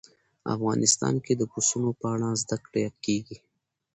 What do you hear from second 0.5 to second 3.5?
افغانستان کې د پسونو په اړه زده کړه کېږي.